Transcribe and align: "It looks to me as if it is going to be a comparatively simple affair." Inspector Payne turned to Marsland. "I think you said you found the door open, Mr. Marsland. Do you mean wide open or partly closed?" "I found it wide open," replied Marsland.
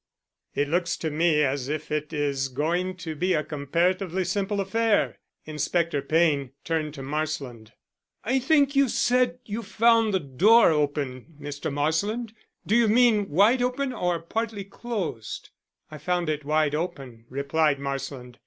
"It 0.55 0.67
looks 0.67 0.97
to 0.97 1.11
me 1.11 1.43
as 1.43 1.69
if 1.69 1.91
it 1.91 2.11
is 2.11 2.49
going 2.49 2.95
to 2.97 3.13
be 3.15 3.33
a 3.35 3.43
comparatively 3.43 4.23
simple 4.25 4.59
affair." 4.59 5.19
Inspector 5.45 6.01
Payne 6.01 6.53
turned 6.63 6.95
to 6.95 7.03
Marsland. 7.03 7.73
"I 8.23 8.39
think 8.39 8.75
you 8.75 8.89
said 8.89 9.37
you 9.45 9.61
found 9.61 10.11
the 10.11 10.19
door 10.19 10.71
open, 10.71 11.35
Mr. 11.39 11.71
Marsland. 11.71 12.33
Do 12.65 12.75
you 12.75 12.87
mean 12.87 13.29
wide 13.29 13.61
open 13.61 13.93
or 13.93 14.17
partly 14.17 14.63
closed?" 14.63 15.51
"I 15.91 15.99
found 15.99 16.29
it 16.29 16.43
wide 16.45 16.73
open," 16.73 17.25
replied 17.29 17.77
Marsland. 17.77 18.39